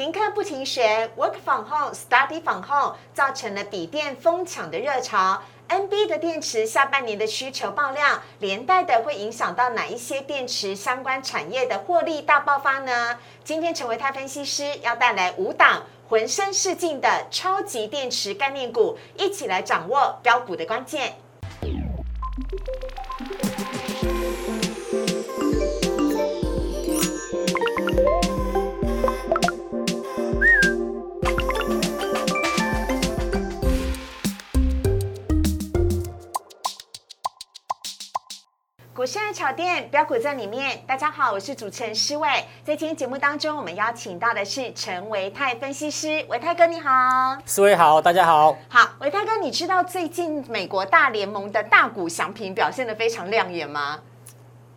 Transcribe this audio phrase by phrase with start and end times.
[0.00, 5.42] 停课不停学，work from home，study from home，造成了笔电疯抢的热潮。
[5.68, 13.18] NB 的电池下半年的需求爆量，连带的会影响到哪一些电池相关产业的获利大爆发呢？
[13.44, 21.14] 今天成为泰分析师要带来五档浑身是劲的超级电池概念股，一起来掌握标股的关键。
[39.30, 40.82] 股市爱炒店标股在里面。
[40.88, 42.28] 大家好，我是主持人施伟。
[42.64, 46.90] 在今天节目当中，我们邀请到的是陈维泰分析师，维泰哥你好。
[47.46, 48.56] 思维好，大家好。
[48.68, 54.00] 好，维泰哥，你知道最近美国大联盟的大股祥平表现的非常亮眼吗？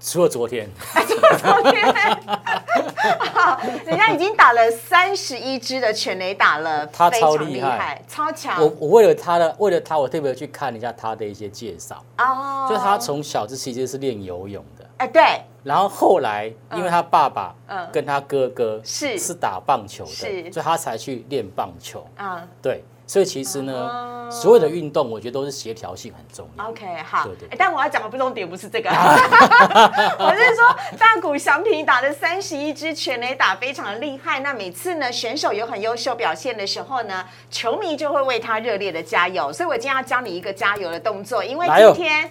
[0.05, 0.69] 除了昨天，
[1.07, 1.93] 除了昨天，
[3.33, 8.61] 好，人家已经打了三十一支的全垒打了，他超厉害害，超强。
[8.61, 12.03] 我我为了他的，为了他，我特别去看一下他的一些介绍。
[12.17, 22.05] 哦就他从小就其实是练游泳的，哎对，然后后来因为他爸爸嗯跟他哥哥是是打棒球是的，所以他才去练棒球。
[22.17, 26.69] 啊对，所以其实哦呢，所有的运动我觉得都是协调性很重要。
[26.69, 34.39] ，OK，好对对，哎但我要讲的不重点不是这个，我是说大谷翔平打的三十一支全垒打非常的厉害。
[34.39, 39.51] 那每次呢选手有很优秀表现的时候呢，球迷就会为他热烈的加油。
[39.51, 42.29] 所以我今天要教你一个加油的动作，因为今天，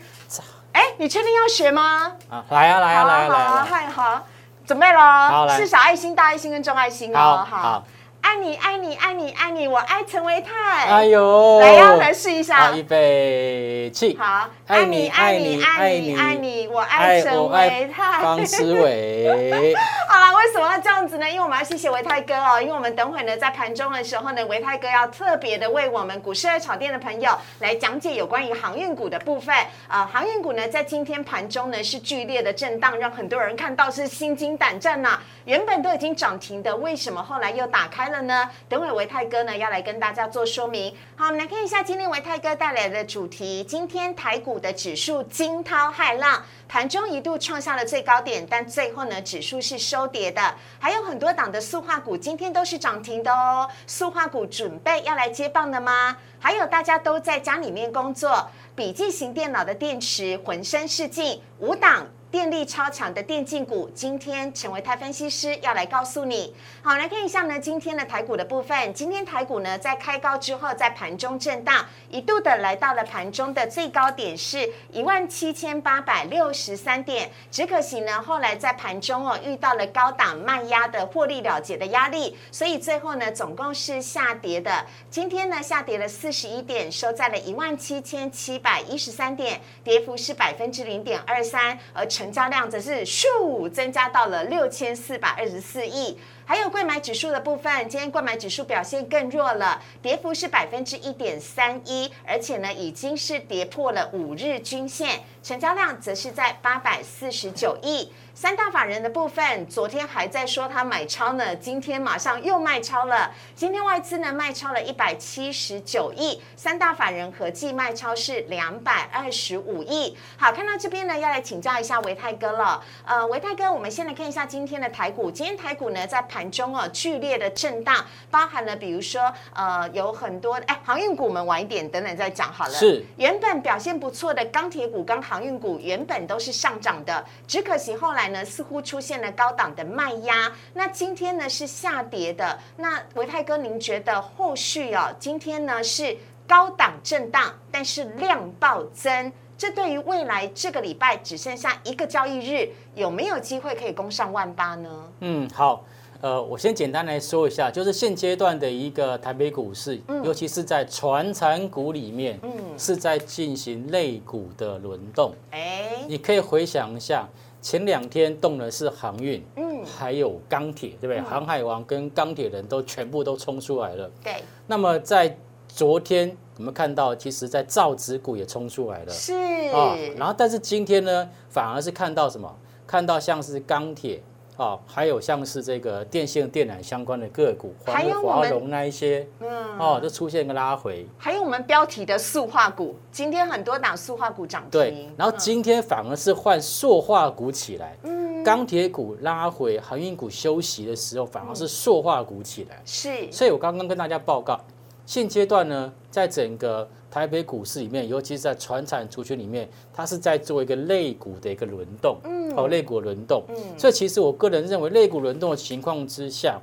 [0.72, 2.12] 哎，你确定要学吗？
[2.30, 3.64] 啊，来啊来啊来啊来！
[3.64, 4.26] 嗨，好，
[4.66, 7.86] 准备喽，是小爱心、大爱心跟中爱心好哦，好，
[8.22, 10.84] 爱你，爱你，爱你，爱你，我爱陈维泰。
[10.86, 12.74] 哎呦，来呀，来试一下好，。
[12.74, 14.16] 预备起。
[14.16, 18.22] 好，爱你爱你，爱爱你，爱你，我爱陈我维泰。
[18.22, 19.74] 方思维。
[20.08, 21.28] 好啦，为什么要这样子呢？
[21.28, 29.54] 因为我们要谢谢维泰哥哦，因为我们等会呢在盘中的时候呢，维泰哥要特别的为我们股市二炒店的朋友来讲解有关于航运股的部分。
[29.88, 38.48] 呃，航运股呢在今天盘中呢是剧烈的震荡，让很多人看到是心惊胆战呐、原本都已经涨停的，为什么后来又打开了呢？
[38.70, 40.94] 等会维泰哥呢要来跟大家做说明。
[41.14, 43.62] 好，我们来看一下今天维泰哥带来的主题。
[43.64, 50.54] 今天台股的指数惊涛骇浪，盘中一度创下了最高点，但最后呢指数是收跌的。
[50.78, 53.68] 还有很多档的塑化股今天都是涨停的哦。
[53.86, 56.16] 塑化股准备要来接棒了吗？
[56.38, 62.06] 还有大家都在家里面工作，笔记型电脑的电池浑身是劲，五档。
[62.32, 66.54] 电力超强的电竞股，今天成为泰分析师要来告诉你。
[66.80, 68.94] 好，来看一下呢，今天的台股的部分。
[68.94, 77.30] 今天台股呢在开高之后，在盘中震荡，一度的来到了盘中的最高点是一万七千八百六十三点。
[77.50, 84.86] 只可惜呢，后来在盘中哦遇到了高档卖压的获利了结的压力，所以最后呢总共是下跌的。
[85.10, 96.16] 今天呢下跌了四十一点，收在了一万七千七百一十三点，跌幅是百分之零点二三，而成成交量则是咻增加到了六千四百二十四亿。
[96.44, 108.12] 还有购买指数的部分，今天购买指数表现更弱了，跌幅是百分之一点三一，而且呢已经是跌破了五日均线，成交量则是在八百四十九亿。
[108.34, 113.30] 三大法人的部分，昨天还在说他买超呢，今天马上又卖超了。
[113.54, 120.16] 今天外资呢卖超了一百七十九亿，三大法人合计卖超是两百二十五亿。
[120.38, 122.82] 好，看到这边呢，要来请教一下维泰哥了。
[123.04, 125.30] 呃，维泰哥，我们先来看一下今天的台股。
[125.30, 132.72] 今天台股呢在盘中哦剧烈的震荡，包含了比如说呃有很多哎航运股，我们晚一点等等再讲好了。
[132.72, 140.52] 是原本表现不错的钢铁股、跟航运股原本都是上涨的，只可惜后来呢似乎出现了高档的卖压。
[140.74, 142.58] 那今天呢是下跌的。
[142.76, 146.14] 那维泰哥，您觉得后续哦，今天呢是
[146.46, 154.90] 高档震荡，但是量暴增，这对于未来这个礼拜只剩下一个交易日，有没有机会可以攻上万八呢？
[155.20, 155.82] 嗯，好，
[156.22, 165.34] 呃，我先简单来说一下，就是现阶段的一个台北股市，尤其是在传产股里面，嗯是在进行类股的轮动。
[165.50, 167.28] 哎，你可以回想一下，
[167.60, 171.20] 前两天动的是航运，嗯，还有钢铁，对不对？
[171.20, 174.08] 航海王跟钢铁人都全部都冲出来了。
[174.22, 174.36] 对，
[174.68, 175.36] 那么在
[175.66, 179.12] 昨天我们看到，其实在造纸股也冲出来了。
[179.12, 179.34] 是，
[179.74, 182.56] 啊，然后但是今天呢，反而是看到什么？
[182.86, 184.22] 看到像是钢铁
[184.62, 189.78] 啊，还有像是这个电线电缆相关的个股，还有华融那一些，嗯。
[189.78, 191.04] 哦，都出现个拉回。
[191.18, 194.70] 还有我们标题的塑化股，今天很多档塑化股涨停。
[194.70, 197.96] 对，然后今天反而是换塑化股起来。
[198.04, 202.82] 嗯钢铁股拉回，航运股休息的时候，反而是塑化股起来。
[202.84, 204.60] 是，所以我刚刚跟大家报告，
[205.04, 216.60] 现阶段呢，在整个台北股市里面，尤其是在船产族群里面，它是在做一个类股的一个轮动，嗯，哦，类股轮动，嗯，所以其实我个人认为，类股轮动的情况之下，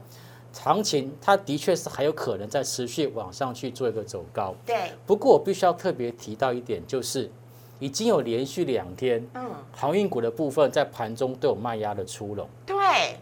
[0.52, 7.30] 行情它的确是还有可能在持续往上去做一个走高，对，不过我必须要特别提到一点，就是
[7.80, 12.76] 已经有连续两天，嗯，航运股的部分在盘中都有卖压的出笼，对，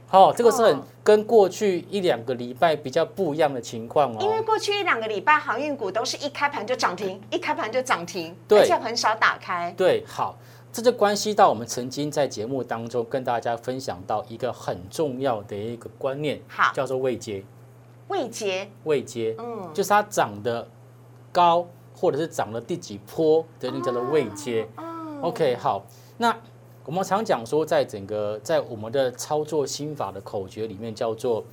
[0.07, 8.59] 好、这个是很哦跟过去一两个礼拜比较不一样的情况哦，因为过去一两个礼拜航运股都是一开盘就涨停， 一开盘就涨停，对。
[8.59, 9.71] 而且很少打开。
[9.77, 10.37] 对，好，
[10.73, 16.73] 这就关系到我们曾经在节目当中跟大家分享到一个很重要的一个观念，好。
[16.73, 17.43] 叫做未接。
[18.07, 20.65] 未接，未接，嗯，就是它涨得
[21.31, 24.67] 高，或者是涨了第几波的那叫做位阶。
[24.77, 24.83] 哦
[25.19, 25.83] OK，好，
[26.17, 26.37] 那
[26.85, 31.43] 我们常讲说，在整个在我们的操作心法的口诀里面叫做，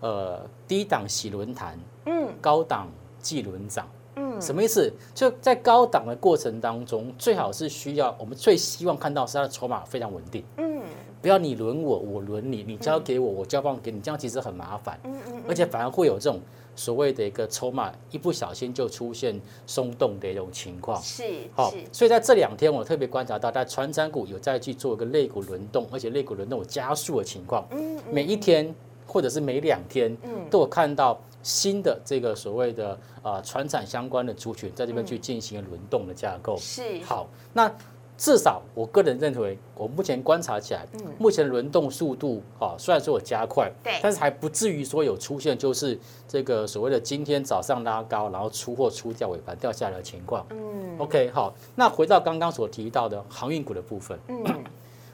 [0.00, 2.88] 呃，低档洗轮盘，嗯高档
[3.18, 3.88] 记轮涨。
[4.16, 4.92] 嗯，什么意思？
[5.14, 10.82] 就在高档的过程当中，最好是需要我们最希望看到是它的筹码非常稳定，嗯
[11.26, 16.40] 不要你轮我，我轮你，你交给我，我交棒给你，这样其实很麻烦，嗯嗯而且反而会有这种
[16.76, 21.02] 所谓的一个筹码一不小心就出现松动的一种情况。
[21.02, 27.66] 是好，，所以在这两天我特别观察到，在传产股有在去做一个肋骨轮动，而且肋骨轮动有加速的情况。
[27.72, 28.72] 嗯每一天
[29.04, 30.48] 或者是每两天，嗯。
[30.48, 35.06] 都有看到新的这个所谓的啊船产相关的族群在这边嗯。
[35.06, 36.56] 去进行轮动的架构。
[36.56, 37.00] 是。
[37.02, 37.68] 好，那
[38.16, 40.86] 至少我个人认为，我目前观察起来，
[41.18, 43.98] 目前轮动速度啊，虽然说有加快，对。
[44.02, 50.46] 但是还不至于说有出现就是这个所谓的今天早上拉高，然后出货出掉尾盘掉下来的情况。
[50.50, 50.98] 嗯。
[50.98, 54.64] OK，好，那回到刚刚所提到的航运股的部分，嗯。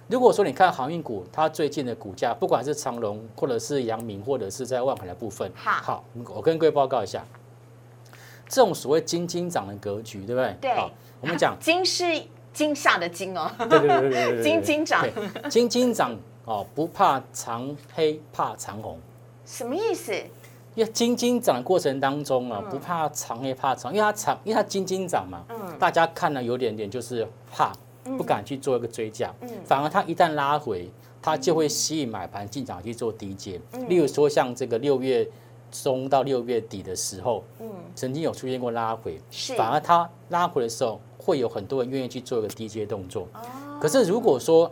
[0.08, 5.72] 如果说你看航运股，它最近的股价，不管是长荣，或者是阳明，或者是在万海的部分，好。
[5.72, 6.04] 好，
[6.34, 7.24] 我跟各位报告一下，
[8.46, 10.56] 这种所谓金金涨的格局，对不对？
[10.60, 10.74] 对。
[10.74, 10.90] 好，
[11.20, 12.04] 我们讲，金是
[12.52, 18.98] 惊吓的惊哦，对对对对对对，金金涨对，金金涨哦，不怕长黑，怕长红。
[19.44, 20.12] 什么意思？
[20.74, 22.70] 因为金金涨的过程当中啊，嗯。
[22.70, 25.78] 不怕长黑怕长，因为它长，因为它金金涨嘛，嗯。
[25.78, 27.72] 大家看了有点点就是怕，
[28.16, 29.48] 不敢去做一个追加，嗯。
[29.64, 30.90] 反而它一旦拉回，
[31.20, 33.60] 它就会吸引买盘进场去做低接。
[33.72, 33.88] 嗯。
[33.88, 35.28] 例如说像这个六月
[35.72, 39.54] 中到六月底的时候，嗯，曾经有出现过拉回，是。
[39.56, 43.26] 反而它拉回的时候，会有很多人愿意去做一个低阶动作。
[43.32, 43.40] 哦。
[43.80, 44.70] 可是如果说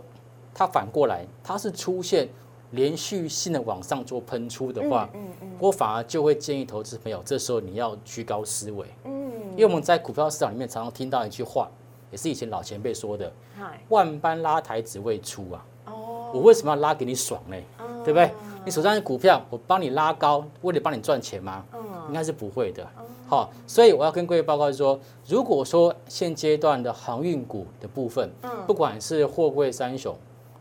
[0.55, 2.29] 它反过来，它是出现
[2.73, 5.51] 连续性的往上做喷出的话，嗯嗯。
[5.59, 11.69] 我反而就会建议投资朋友，这时候你要居高思维，嗯，因为我们在股票市场里面常常听到一句话，
[12.11, 17.57] 也是以前老前辈说的嗨“万般拉抬只为出啊”，哦，我为什么要拉给你爽呢？
[17.79, 17.87] 哦。
[18.03, 18.31] 对不对？
[18.65, 21.65] 你手上的股票，我帮你拉高，为了帮你赚钱吗？
[21.73, 22.85] 嗯应该是不会的。
[23.29, 24.99] 好，所以我要跟各位报告说，
[25.29, 30.17] 如果说现阶段的航运股的部分，嗯不管是货柜三雄，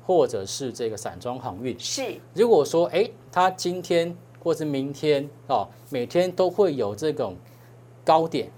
[0.06, 7.36] 或者是这个散装航运，是如果说哎，它今天或是明天哦，每天都会有这种
[8.06, 8.52] 高点，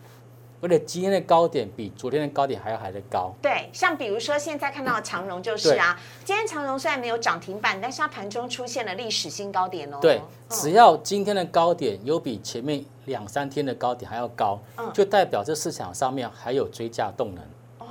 [0.62, 3.34] 而且今天的高点比昨天的高点还要还得高。
[3.42, 9.98] 对，像比如说现在看到的长荣就是啊，今天长荣虽然没有涨停板，但是它盘中出现了历史新高点哦。
[10.00, 17.44] 对，嗯只要今天的高点有比前面两三天的高点还要高，嗯就代表这市场上面还有追价动能。
[17.80, 17.88] 哦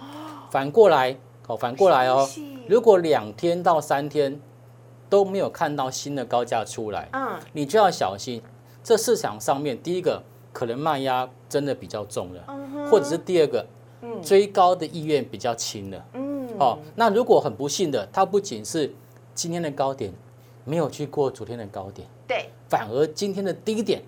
[0.51, 2.29] 反过来，哦，反过来哦
[2.69, 4.41] 如果两天到三天
[5.09, 8.41] 都没有看到新的高价出来，嗯你就要小心，
[8.83, 10.23] 这市场上面第一个
[10.53, 13.67] 可能卖压真的比较重了，嗯或者是第二个
[14.03, 14.23] 嗯。
[14.23, 16.05] 追高的意愿比较轻了。
[16.15, 16.49] 嗯。
[16.59, 18.93] 哦，那如果很不幸的，它不仅是
[19.35, 20.13] 今天的高点
[20.65, 24.03] 没有去过昨天的高点，对，反而今天的低点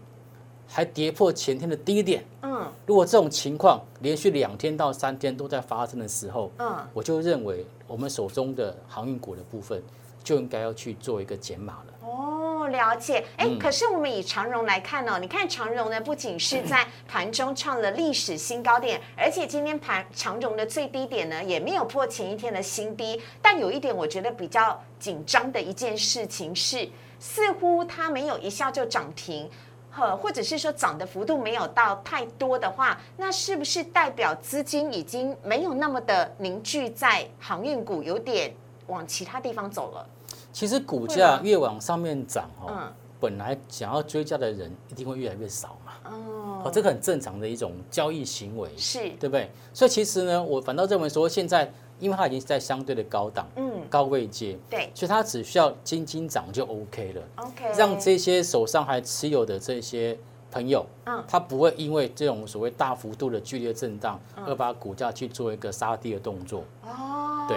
[0.67, 2.25] 还跌破前天的低点。
[2.43, 2.67] 嗯。
[2.87, 6.77] 如果这种情况连续两天到三天都在发生的时候，嗯。
[6.93, 9.83] 我就认为我们手中的航运股的部分
[10.23, 12.09] 就应该要去做一个减码了。
[12.09, 12.32] 哦，
[12.73, 13.25] 了解。
[13.37, 23.23] 哎、嗯可是我们以长荣来看哦，你看长荣呢，不仅是在盘中创了历史新高点，而且今天盘长荣的最低点呢，也没有破前一天的新低。
[23.41, 26.88] 但有一点我觉得比较紧张的一件事情是，
[27.21, 29.49] 似乎它没有一下就涨停。
[29.95, 38.55] 呵，或者是说涨的幅度没有到太多的话，那是不是代表资金已经没有那么的凝聚在航运股，有点
[38.87, 40.09] 往其他地方走了？
[40.52, 42.92] 其实股会价越往上面涨哦，嗯。
[43.18, 45.92] 本来想要追加的人一定会越来越少嘛。
[46.11, 46.62] 哦。
[46.64, 49.50] 哦，这个很正常的一种交易行为，是，对不对？
[49.73, 53.82] 所以其实呢，我反倒认为说，现在因为它已经在相对的高档，嗯。
[53.88, 54.90] 高位接，对。
[54.92, 57.23] 所以它只需要轻轻涨就 OK 了。
[57.37, 60.18] ，OK，让这些手上还持有的这些
[60.50, 61.23] 朋友，嗯。
[61.28, 64.44] 他不会因为这种所谓大幅度的剧烈震荡，嗯。
[64.47, 66.64] 而把股价去做一个杀低的动作。
[66.85, 67.56] 哦，对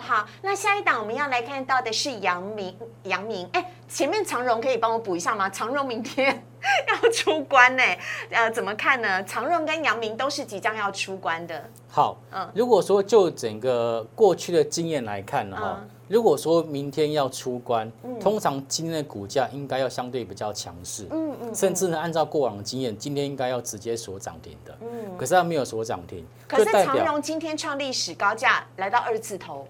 [0.00, 5.48] 好，那下一档我们要来看到的是阳明，阳明，哎，前面长荣可以帮我补一下吗？
[5.48, 6.44] 长荣明天
[6.88, 7.82] 要出关呢，
[8.30, 9.22] 呃，怎么看呢？
[9.24, 12.50] 长荣跟阳明都是即将要出关的，好，嗯。
[12.54, 15.90] 如果说就整个过去的经验来看呢，哈、嗯。
[16.06, 29.66] 如果说明天要出关，通常今天的股价应该要相对比较强势，嗯嗯，甚至呢，按照过往的经验，今天应该要直接锁涨停的，嗯，可是它没有锁涨停，可是长荣今天创历史高价，来到二字头，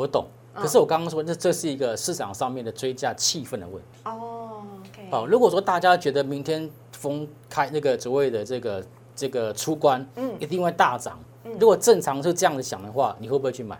[0.00, 0.24] 我懂。
[0.54, 4.00] 嗯可是我刚刚说，这这是一个市场上面的追价气氛的问题。
[4.04, 11.18] 哦，OK，哦，如果说大家觉得明天封开那个所谓的这个这个出关，嗯一定会大涨。
[11.58, 13.78] 如果正常是这样子想的话，你会不会去买？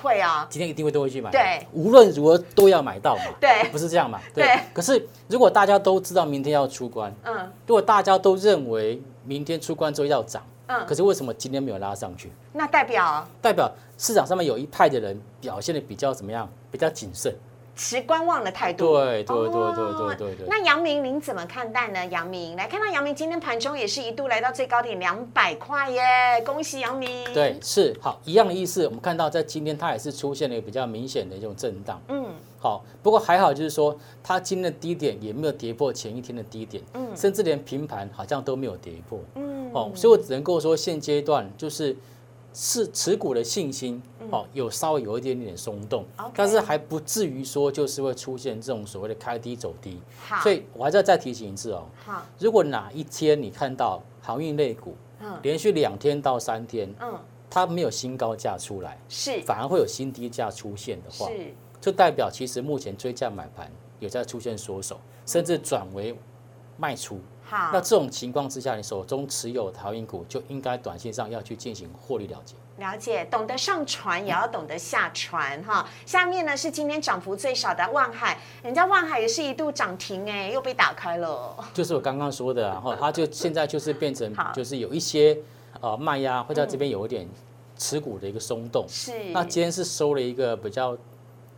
[0.00, 1.30] 会啊，今天一定会都会去买。
[1.30, 3.24] 对，无论如何都要买到嘛。
[3.40, 4.20] 对不是这样嘛？
[4.32, 12.30] 对可是如果大家都知道明天要出关，嗯如果大家都认为明天出关之后要涨，嗯可，是为什么今天没有拉上去？
[12.52, 13.70] 那代表代表
[14.02, 16.50] 市场上面有一派的人表现的比较怎么样？
[16.72, 17.32] 比较谨慎。
[17.76, 18.94] 持观望的态度。
[18.98, 20.46] 对对对对哦对对对。
[20.48, 22.04] 那杨明您怎么看待呢？
[22.06, 26.02] 杨明来看到杨明今天盘中也是一度来到最高点两百块耶，
[26.44, 28.84] 恭喜杨明。，对，是好一样的意思。
[28.86, 32.02] 我们看到在今天它也是出现了一个比较明显的一种震荡。
[32.08, 32.26] 嗯
[32.58, 39.20] 好，不过还好，就是说它今天的低点也没有跌破前一天的低点，嗯甚至连平盘好像都没有跌破。
[39.36, 41.96] 嗯，哦，所以我只能够说现阶段就是
[42.54, 46.04] 是持股的信心哦，有稍微有一点点松动
[46.34, 50.00] 但是还不至于说就是会出现这种所谓的开低走低。
[50.20, 55.38] 好，所以我还是要再提醒一次哦，好，如果哪一天你看到航运类股嗯。
[55.42, 57.18] 连续两天到三天，嗯，
[57.48, 59.40] 它没有新高价出来，是。
[59.42, 66.16] 反而会有新低价出现的话，是，就代表其实目前追价买盘有在出现缩手，甚至转为
[66.76, 67.18] 卖出。
[67.52, 72.54] 好那，这种情况之下，你手中持有航运股就应该短线上要去进行获利了结。
[72.78, 75.86] 了解，懂得上船也要懂得下船哈。
[76.06, 81.54] 下面呢是今天涨幅最少的万海，人家万海也是一度涨停哎，又被打开了。
[81.74, 85.36] 就是我刚刚说的、啊，哈， 它就现在就是变成就是有一些
[85.82, 87.28] 呃卖压会在这边有一点
[87.76, 88.86] 持股的一个松动。
[88.88, 90.96] 是，那今天是收了一个比较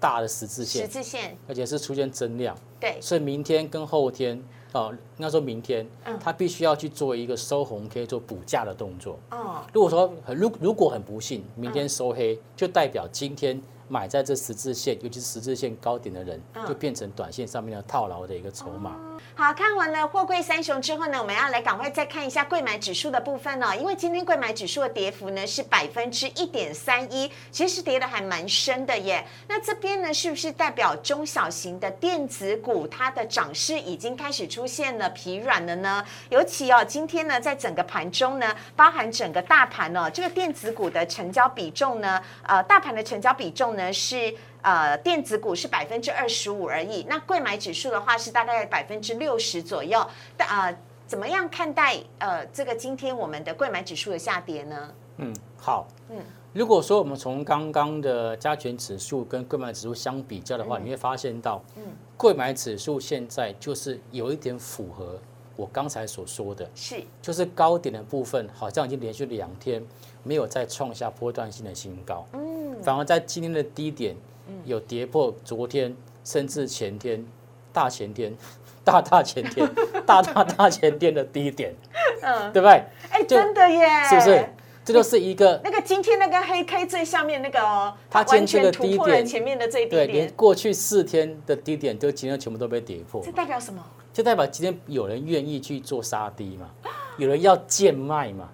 [0.01, 4.43] 大的十字线十，字线，而且是出现增量，对，所以明天跟后天
[4.75, 9.19] 哦，应该说明天嗯，它必须要去做一个收红 K 做补价的动作。
[9.31, 11.73] 哦，如果说很如如果很不幸，明嗯。
[11.73, 18.97] 天收黑，就代表今天买在这十字线，尤其是十字线高点的人，嗯就变成短线上面的套牢的一个筹码。
[19.37, 29.25] 好看完了货柜三雄之后呢，我们要来赶快再看一下贵买指数的部分哦，因为今天贵买指数的跌幅呢是百分之一点三一，其实跌的还蛮深的耶。
[29.49, 36.05] 那这边呢，是不是代表中小型的电子股它的涨势已经开始出现了疲软了呢？
[36.31, 44.35] 尤其哦，今天呢，在整个盘中呢，包含整个大盘哦，这个电子股的成交比重呢，呃，大盘的成交比重呢是。
[44.67, 50.03] 呃，电子股是百分之二十五而已，那贵买指数的话是大概百分之六十左右。
[50.39, 50.75] 但啊，
[51.07, 54.91] 怎么样看待呃这个今天我们的贵买指数的下跌呢？
[55.19, 55.87] 嗯，好。
[56.09, 56.17] 嗯
[56.55, 61.83] 如果说我们从刚刚的加权指数跟贵买指数相比较的话，你会发现到，嗯
[62.17, 65.21] 贵买指数现在就是有一点符合
[65.57, 69.83] 我刚才所说的，是就是高点的部分好像已经连续两天
[70.23, 74.17] 没有再创下波段性的新高，嗯反而在今天的低点
[74.65, 77.25] 有跌破昨天甚至前天、
[77.73, 78.35] 大前天、
[78.85, 79.69] 大大前天、
[80.05, 81.75] 大大大前天的低点，
[82.23, 82.85] 嗯，对不对？
[83.11, 84.49] 哎，真的耶，是不是？？
[84.85, 93.83] 这就是一个那个今天那个黑 K 最下面那个哦，它完全突破了前面的最低对，连点，过去四天的低点都今天全部都被跌破这，代表什么？
[94.13, 96.69] 就代表今天有人愿意去做杀低嘛，
[97.17, 98.49] 有人要贱卖嘛，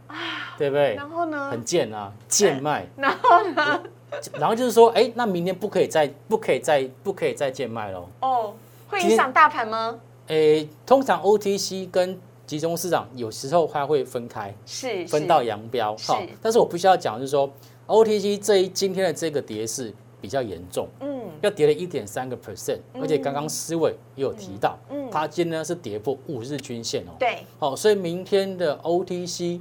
[0.57, 0.95] 对不对？
[0.95, 1.51] 然后呢？
[1.51, 2.87] 很贱啊，贱卖。
[2.97, 3.83] 然后呢？
[4.39, 8.09] 然后就是说，哎，那明天不可以再不可以再不可以再贱卖喽。
[8.21, 8.55] 哦，
[8.89, 9.99] 会影响大盘吗？
[10.29, 12.19] 哎，通常 OTC 跟
[12.51, 15.95] 集中市场有时候它会分开，是是分道扬镳。
[15.99, 17.49] 哈，但是我必须要讲，就是说
[17.87, 27.13] OTC 这一今天的这个跌势比较严重，嗯要跌了一点三个 percent，而且刚刚思伟也有提到，嗯，它今天呢是跌破五日均线哦。
[27.21, 29.61] 对，好，所以明天的 OTC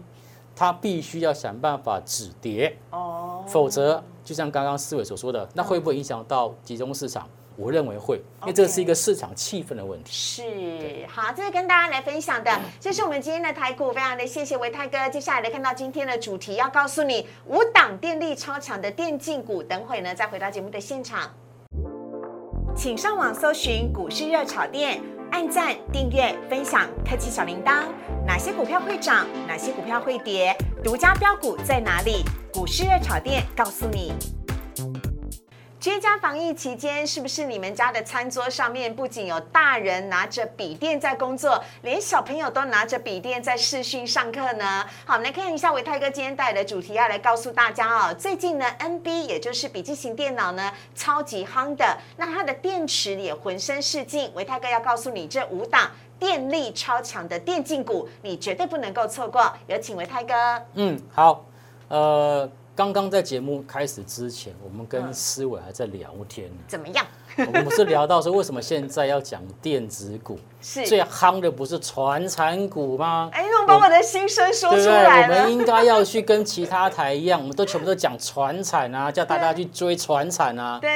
[0.56, 7.30] 它必须要想办法止跌，哦，否则就像刚刚思伟所说的，那会不会影响到集中市场？
[7.60, 10.12] 我认为会，因为这是一个市场气氛的问题。
[10.14, 12.50] 是，好，这是跟大家来分享的，
[12.80, 15.10] 这是我们今天的台股，非常的谢谢维泰哥。
[15.10, 21.30] 接下来来看到今天的主题，要告诉你五档电力超强的电竞股，等会呢再回到节目的现场。
[22.78, 25.02] 请上网搜寻股市热炒店，
[25.32, 27.84] 按赞、订阅、分享，开启小铃铛。
[28.26, 29.28] 哪些股票会涨？
[29.46, 30.56] 哪些股票会跌？
[30.82, 32.24] 独家标股在哪里？
[32.54, 34.14] 股市热炒店告诉你。
[35.80, 44.86] 居家防疫期间，是不是你们家的餐桌上面不仅有大人拿着笔电在工作，连小朋友都拿着笔电在视讯上课呢？
[45.06, 54.30] 好，我们来看一下维泰哥今天带来的主题，要来告诉大家哦，最近呢，NB 也就是笔记型电脑呢，超级夯的，那它的电池也浑身是劲。
[54.36, 59.50] 维泰哥要告诉你，这五档电力超强的电竞股，你绝对不能够错过。
[59.68, 60.34] 有请维泰哥。
[60.74, 61.46] 嗯，好，
[61.88, 62.52] 呃。
[62.80, 66.56] 刚刚在节目开始之前，我们跟思伟还在聊天呢。
[66.66, 67.06] 怎么样？
[67.36, 70.40] 我们是聊到说，为什么现在要讲电子股？
[70.62, 73.30] 是最夯的不是传产股吗？
[73.34, 80.80] 哎，我把我的心声说出来我们应该要去跟其他台一样，我们都全部都讲传产啊， 叫大家去追传产啊。
[80.80, 80.90] 对。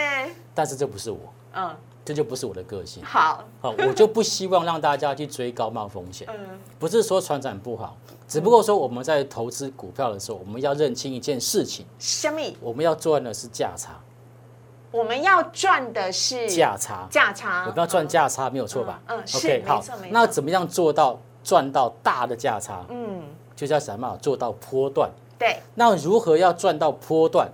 [0.56, 1.20] 但是这不是我。
[1.54, 1.70] 嗯。
[2.06, 3.02] 这就不是我的个性。
[3.02, 6.28] 好，好，我就不希望让大家去追高冒风险。
[6.32, 11.86] 嗯，不是说船长不好，只不过说我们在投资股票的时候，我们要认清一件事情。
[12.00, 12.42] 什么？
[12.62, 14.00] 我们要赚的是价差。
[14.92, 17.08] 我们要赚的是价差。
[17.10, 17.62] 价差。
[17.62, 19.02] 我们要赚价差，没有错吧？
[19.08, 19.64] 嗯，是。
[19.66, 22.86] 好，那怎么样做到赚到大的价差？
[22.90, 23.24] 嗯，
[23.56, 24.18] 就叫什么？
[24.22, 25.10] 做到波段。
[25.38, 25.58] 对。
[25.76, 27.50] 那如何要赚到波段？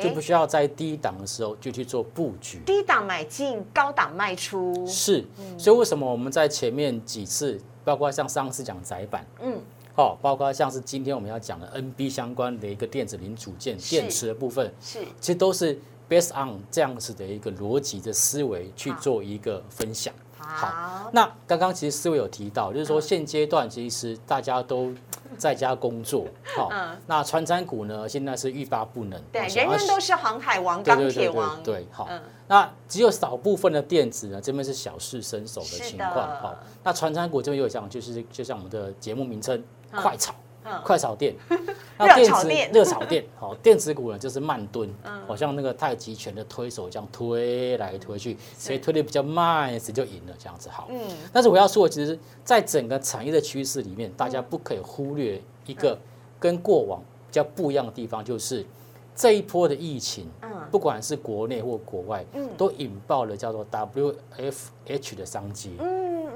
[0.00, 4.86] 就不需要在低档的时候就去做布局，低档买进，高档卖出。
[4.86, 5.24] 是，
[5.58, 9.60] 所以为什么我们在前面几次，包括像上次讲窄板，嗯，
[9.94, 20.12] 好，包括像是今天我们要讲的 NB 相关的一个电子零组件、电池的部分，是，其实都是 based on 这样子的一个逻辑的思维去做一个分享。
[20.36, 24.92] 好，那刚刚其实思维有提到，就是说现阶段其实大家都
[25.38, 26.68] 在家工作， 好，
[27.06, 32.08] 那传产股呢现在是欲罢不能，对，人人都是航海王、钢铁王，对，好，
[32.48, 40.34] 那只有少部分的电子呢，这边是小试身手的情况，好，那传产股这边有讲，就是就像我们的节目名称快炒。
[40.84, 41.34] 快炒店，
[41.98, 44.88] 那电子热炒店， 好，电子股呢就是慢蹲，
[45.26, 50.86] 好像那个太极拳的推手这样推来推去，谁推的比较慢，谁就赢了，这样子好。
[50.88, 51.00] 嗯，
[51.32, 55.98] 但是我要说，其实在整个产业的趋势里面，大家不可以忽略一个
[56.38, 58.64] 跟过往比较不一样的地方，就是
[59.16, 65.76] 这一波的疫情，嗯，不管是国内或国外，嗯，都引爆了叫做 WFH 的商机。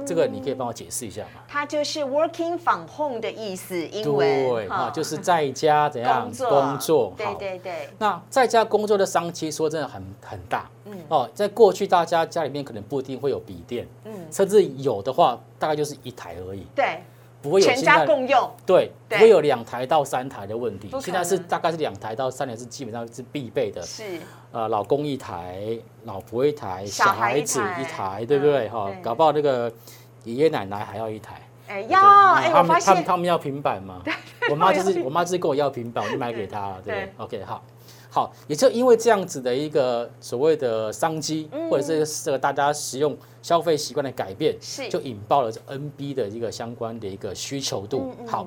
[0.06, 1.42] 这个你可以帮我解释一下吗？
[1.48, 7.12] 它就是 working from home 的意思，英文对啊，就是在家怎样工作。
[7.16, 7.90] 对对对。
[7.98, 10.70] 那在家工作的商机说真的很很大。
[10.84, 10.98] 嗯。
[11.08, 16.66] 哦，在过去大家家里面可能不一定会有笔电，嗯，甚至有的话大概就是一台而已。
[16.74, 17.02] 对。
[17.46, 18.50] 不会有全家共用。
[18.66, 18.90] 对。
[19.08, 20.90] 不会有两台到三台的问题。
[21.00, 23.80] 现在是大概是两台到三台是基本上是必备的。
[23.82, 24.02] 是。
[24.50, 28.68] 呃，老公一台，老婆一台，小孩子一台，对不对？
[28.68, 29.72] 哈，搞不好那个。
[30.24, 34.02] 爷爷奶奶还要一台，哎要，哎我发现他们要平板嘛？
[34.50, 37.62] 我妈就是我妈就是跟我要平板，我就买给她了，对不对？OK，好，
[38.16, 44.88] 好，也就因为这样子的一个所谓的商机，或者是这个大家使用消费习惯的改变，是。
[44.88, 48.14] 就引爆了这 NB 的一个相关的一个需求度。
[48.26, 48.46] 好，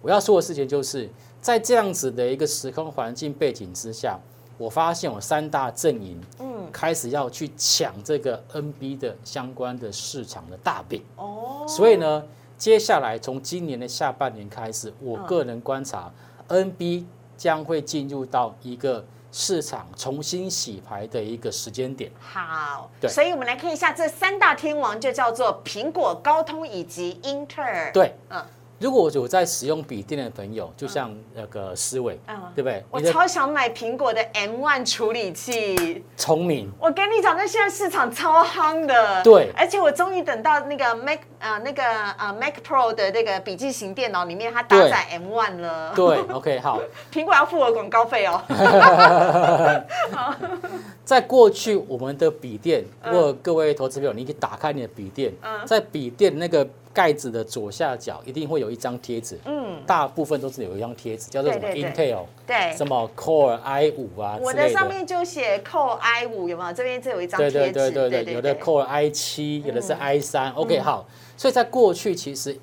[0.00, 4.16] 我要说的事情就是在这样子的一个时空环境背景之下。
[4.56, 12.24] 我发现我三大阵营，嗯，开始要去抢这个 NB 的相关的市场的大饼哦，所以呢，
[12.56, 16.08] 接下来从今年的下半年开始，我个人观察
[16.48, 17.04] ，NB
[17.38, 22.10] 将会进入到一个市场重新洗牌的一个时间点。
[22.20, 27.90] 好，对，所以我们来看一下这三大天王，就叫做苹果、高通以及英特尔。
[27.92, 28.44] 对，嗯。
[28.80, 32.16] 如果我有在使用笔电的朋友，就像那个思维，
[32.54, 32.84] 对不对？
[32.92, 36.70] 我超想买苹果的 M1 处理器，聪明。
[36.78, 39.50] 我跟你讲，那现在市场超夯的，对。
[39.56, 45.92] 而且我终于等到那个 Mac 啊，那个啊 Mac Pro 的那个笔记型电脑里面，它搭载 M1 了。
[45.94, 46.80] 对，OK，好。
[47.12, 48.42] 苹果要付我广告费哦。
[51.04, 55.32] 在过去，我们的笔电，如果各位投资朋友，你可以打开你的笔电，
[55.66, 56.66] 在笔电那个。
[56.90, 66.72] 盖子的左下角一定会有一张贴纸，嗯，大部分都是有一张贴纸，叫做什么 Intel，对，什么 Core i 五啊我的上面就写 Core i 五，有没有？
[66.72, 71.06] 这边这有一张贴纸，对对对对对，有的 Core i 七，有的是 i 三，OK，好。
[71.38, 72.58] 所以在过去，其实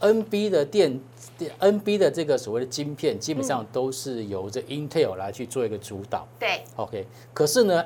[0.00, 0.98] NB 的电
[1.36, 7.06] 电 NB 的这个所谓的晶片，基本上都是由这 Intel 来去做一个主导，对，OK。
[7.34, 7.84] 可是呢，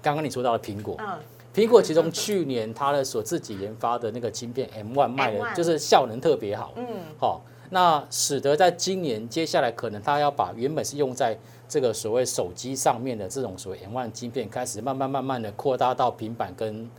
[0.00, 1.18] 刚刚你说到了苹果，嗯。
[1.54, 6.84] 苹果其中去年它的所自己研发的那个晶片 M1 卖的 M1 就是效能特别好，嗯，
[7.16, 16.90] 好、那使得在今年接下来可能它要把原本是用在这个所谓手机上面的这种所谓 M1 晶片，开始慢慢慢慢的扩大到平板跟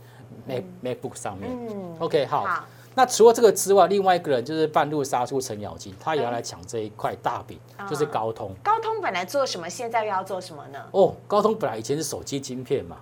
[0.46, 1.50] Mac、MacBook 上面。
[1.50, 1.96] 嗯。
[1.98, 2.44] OK，好。
[2.44, 8.54] 好，那除了这个之外，另外一个人就是半路杀出程咬金，他也要来抢这一块大饼，啊就是高通。
[8.62, 10.78] 高通本来做什么，现在又要做什么呢？
[10.92, 12.96] 哦，高通本来以前是手机晶片嘛，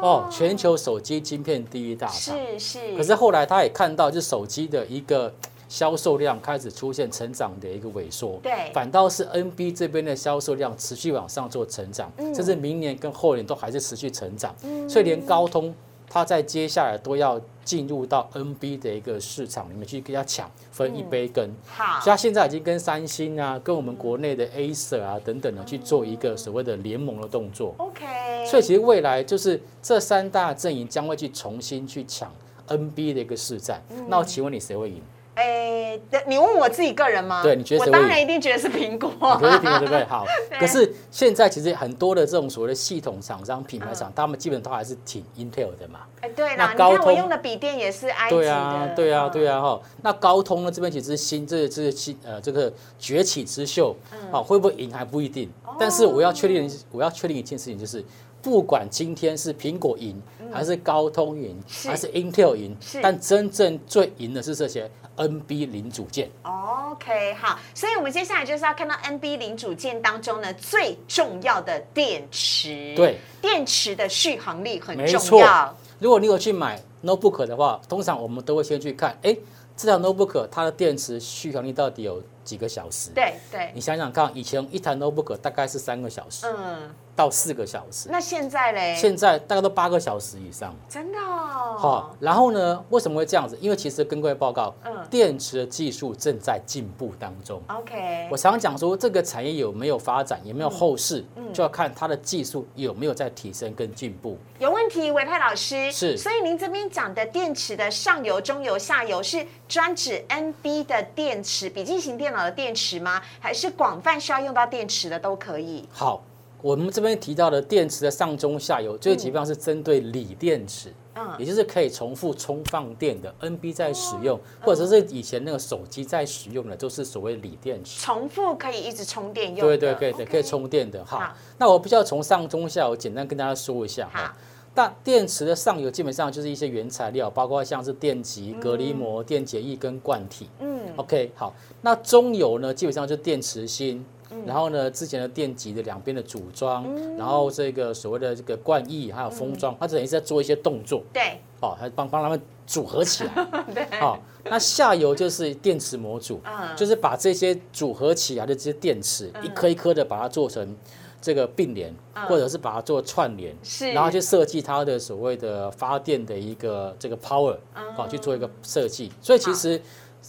[0.00, 2.36] 哦，全球手机晶片第一大厂。
[2.36, 5.32] 是是，可是后来他也看到，就手机的一个
[5.68, 8.70] 销售量开始出现成长的一个萎缩，对。
[8.72, 12.32] 反倒是 NB 这边的销售量持续往上做成长，嗯。
[12.32, 14.54] 甚至明年跟后年都还是持续成长，
[14.88, 15.74] 所以连高通
[16.10, 21.48] 它在接下来都要进入到 NB 的一个市场里面去跟它抢分一杯羹。
[21.68, 27.74] 好所以，它现在已经跟三星啊，跟我们国内的 Acer 啊等等的去做一个所谓的联盟的动作。
[27.78, 28.04] OK，
[28.46, 32.30] 所以其实未来就是这三大阵营将会去重新去抢
[32.66, 33.80] NB 的一个市战。
[33.90, 35.00] 嗯那我请问你谁会赢？
[35.34, 37.42] 哎，你问我自己个人吗？
[37.42, 39.10] 对你觉得我当然一定觉得是苹果。
[39.40, 40.04] 你觉得苹果对不对？
[40.10, 40.26] 好，
[40.58, 46.00] 可是现在其实很多的这种所谓的系统厂商、品牌嗯厂，他们基本都还是挺 Intel 的嘛。
[46.20, 48.28] 哎，对啦，那高你看我通用的笔电也是 i。
[48.28, 49.58] 对啊，对啊，对啊。
[49.58, 49.80] 啊，哈。
[50.02, 55.48] 那高通呢这边其实新这这个新呃这个崛起之秀，嗯啊会不会赢还不一定。
[55.64, 58.04] 哦但是我要确定，我要确定一件事情，就是
[58.42, 60.20] 不管今天是苹果赢，
[60.52, 66.30] 还是高通赢，还是 Intel 赢，但真正最赢的是这些 NB 零组件。
[66.42, 72.94] OK，好，所以我们接下来就是要看到 NB 零组件当中呢最重要的电池。
[72.96, 75.76] 对，电池的续航力很重要。
[75.98, 79.36] 如果你有去买 notebook 的话，通常我们都会先去看，哎，
[79.76, 83.10] 这台 notebook 它的电池续航力到底有几个小时？
[83.14, 88.96] 对对你，想想看，以前一台 notebook 大概是三个小时嗯，到四个小时，那现在嘞？
[88.96, 90.74] 现在大概都八个小时以上。
[90.88, 91.76] 真的哦。
[91.78, 93.56] 好，然后呢，为什么会这样子？
[93.60, 97.62] 因为其实跟各位报告，嗯电池的技术正在进步当中。
[97.68, 104.36] OK，我常讲说，这个产业有没有发展，有没有后市，嗯就要看它的技术有没有在提升跟进步。
[104.58, 113.20] 有问题，维泰老师是所以您这边讲的电池的上游、中游、下游是专指 NB 的电池，笔记型电脑的电池吗？
[113.38, 115.88] 还是广泛需要用到电池的都可以？
[115.92, 116.22] 好，
[116.62, 120.88] 我们这边提到的电池的上中下游，这个基本上是针对锂电池。
[120.88, 120.94] 嗯
[121.38, 128.00] 也就是可以重复充放电的 NB 在使用，哦或者是以前那个手机在使用的，都是所谓锂电池。
[128.00, 129.76] 重复可以一直充电用的。
[129.76, 130.42] 对对，可以的，可以。
[130.42, 131.04] 充电的。
[131.04, 134.34] 好好，那我必须要从上中下我简单跟大家说一下哈。
[134.74, 140.48] 那电池的上游基本上就是一些原材料，包括像是电极、隔离膜、电解液跟罐体。
[140.60, 141.52] 嗯，OK，好，
[141.82, 144.04] 那中游呢，基本上就是电池芯，
[144.46, 151.40] 然后呢，之前的电极的两边的组装，然后这个所谓的这个罐液还有封装，它等于是在做一些动作，对。
[151.60, 153.46] 哦，还帮帮他们组合起来。
[153.74, 156.74] 对，好，那下游就是电池模组，嗯。
[156.74, 160.74] 就是把这些组合起来的这些电池，一颗一颗的把它做成
[161.20, 161.94] 这个并联，
[162.28, 167.56] 或者是把它做串联，嗯是然后去设计它的所谓的发电的一个这个 power，
[167.94, 169.12] 好嗯去做一个设计。
[169.20, 169.80] 所以其实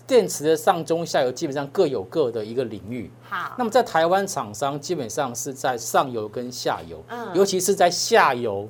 [0.05, 3.11] 电池的上中下游基本上各有各的一个领域。
[3.21, 8.67] 好那，么在台湾厂商基本上是在上游跟下游，嗯尤其是在下游，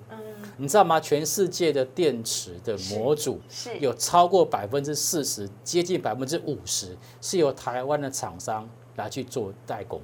[0.58, 1.00] 你知道吗？
[1.00, 10.02] 全世界的电池的模组是有超过百分之四十，接近百分之五十是由台湾的厂商来去做代工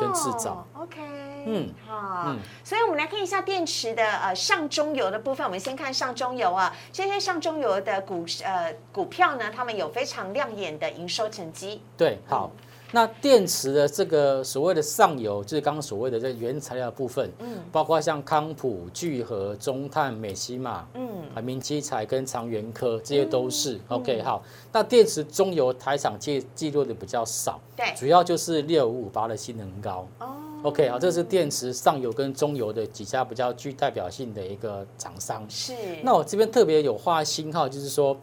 [0.00, 0.66] 跟制造。
[0.74, 1.00] 哦 OK，
[1.46, 5.44] 嗯好，嗯所以我们来看一下电池的呃上中游的部分。
[5.44, 11.82] 我们先看上中游啊，这些上中游的股呃股票呢，他们有非常亮眼的营收成绩。
[11.96, 12.50] 对，好。
[12.94, 24.44] 那电池的这个所谓的上游，就是刚刚所谓的这原材料的部分，嗯，包括像康普、聚合、中碳、美西玛，嗯，啊，明基材跟长源科这些都是、OK 好。
[24.72, 30.06] 那电池中游台厂记记录的比较少，对，主要就是六五五八的性能高。
[30.20, 35.44] 哦，OK 好，这是电池上游跟中游的几家比较具代表性的一个厂商。
[35.50, 35.74] 是。
[36.04, 38.16] 那我这边特别有画星号，就是说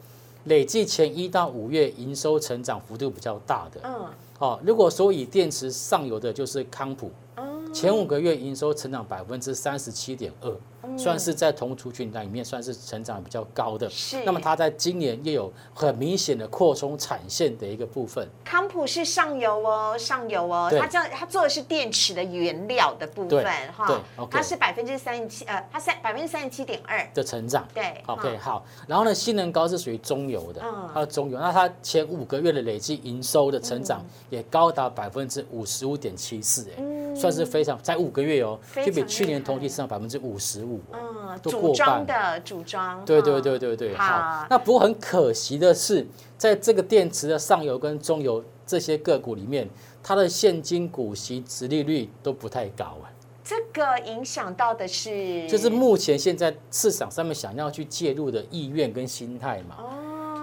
[0.45, 3.81] 累计前一到五月营收成长幅度比较大的。
[3.83, 4.07] 嗯
[4.41, 10.57] 哦，如果说以电池上游的，就是康普，嗯，前五个月营收成长百分之三十七点二，嗯
[10.97, 13.89] 算是在同族群里面算是成长比较高的。
[13.89, 14.23] 是。
[14.25, 18.27] 那么它在今年又有很明显的扩充产线的一个部分。
[18.43, 23.43] 康普是上游哦，上游哦，它这它做的是电池的原料的部分对
[23.75, 23.85] 哈。
[23.87, 23.97] 对
[24.29, 27.67] 它是百分之三十七，呃，它三百分之三十七点二，的成长。
[27.73, 28.01] 对。
[28.07, 30.89] OK，好，然后呢，性能高是属于中游的，嗯。
[30.93, 40.70] 它的中游，那它前五个月的累计营收的成长也高达百分之五十五点七四，哎，算是非常在五个月哦，就比去年同期上百分之五十五。
[40.93, 44.47] 嗯，组装半的组装，对嗯对对对对，好好。
[44.49, 46.05] 那不过很可惜的是，
[46.37, 49.69] 在这个电池的上游跟中游这些个股里面，
[50.03, 53.09] 它的现金股息殖利率都不太高啊。
[53.43, 59.77] 这个影响到的是，就是目前现在市场上面想要去介入的意愿跟心态嘛。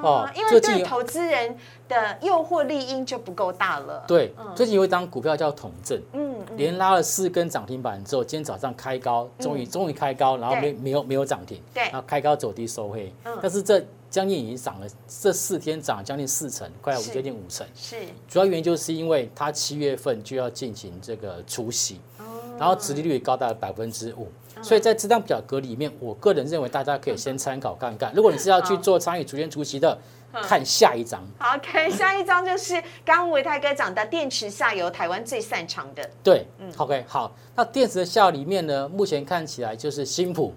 [0.03, 1.57] 哦哦，因为对投资人
[1.89, 11.85] 的诱惑力因就不够大了。，对，最近有一档股票叫统正，嗯，连拉了四根涨停板之后，今天早上开高，终于终于开高，然后没没有没有涨停，对。
[11.85, 13.13] 然后开高走低收黑。
[13.25, 17.67] 嗯，但是这将近已经涨了，这四天涨了将近四成，快要五接近五成。
[17.75, 17.97] 是。
[18.29, 22.25] 主要原因就是因为它七月份就要进行这个除息，哦。
[22.59, 24.27] 然后殖利率也高达百分之五，
[24.63, 28.13] 所以在这张表格里面，我个人认为大家可以先参考看看。
[28.15, 29.97] 如果你是要去做参与逐渐出席的，
[30.43, 31.23] 看下一张。
[31.39, 36.11] 好 OK， 下一张就是刚刚维泰哥讲的电池下游，台湾最擅长的。
[36.23, 37.35] 对嗯，OK，好。
[37.55, 40.53] 那电池的下里面呢，目前看起来就是新普、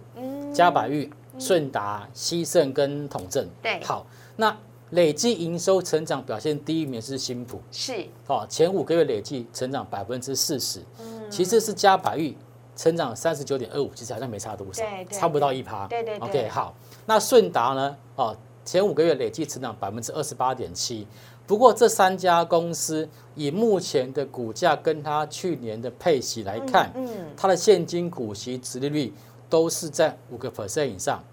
[0.54, 3.48] 嘉百玉、顺达、西盛跟统正。
[3.62, 4.56] 对好，那
[4.90, 10.82] 累计营收成长表现第一名是新普，是哦，前五个月累计成长百分之四十，
[11.30, 12.36] 其次是嘉百玉
[12.82, 15.86] 成长三十九点二五，其实好像没差多少差不到一趴。
[15.86, 16.74] 对对对 OK，好，
[17.06, 17.96] 那顺达呢？
[18.16, 21.06] 哦，前五个月累计成长百分之二十八点七。
[21.46, 29.14] 不过这三家公司以目前的股价跟它去年的配息来看，嗯，它的现金股息殖利率
[29.48, 31.24] 都是在五个 percent 以上，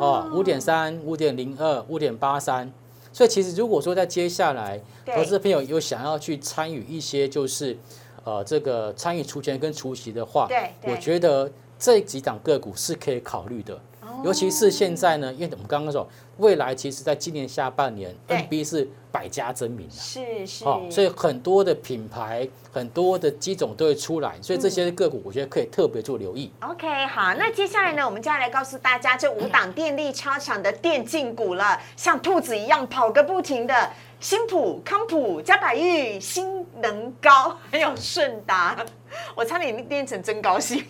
[0.00, 2.68] 哦，五点三、五点零二、五点八三。
[3.12, 7.78] 所以其实如果说在接下来，对投资朋友有想要去参与一些就是
[8.26, 10.48] 呃这个参与除权跟除息的话，
[10.82, 13.80] 我觉得这几档个股是可以考虑的。
[14.16, 19.98] 哦尤其是现在呢，因为我们刚刚说，未来其实在今年下半年，NB 是百家争鸣啊。
[19.98, 26.50] 是是，哦，所以很多的品牌、很多的机种都会出来，所以这些个股我觉得可以特别做留意。
[26.60, 33.90] OK，好，那接下来呢，我们就要来告诉大家这五档电力超强的电竞股了，像兔子一样跑个不停的。
[34.18, 38.74] 新普、康普、嘉百玉、新能高，还有顺达，
[39.34, 40.84] 我差点念成真高兴。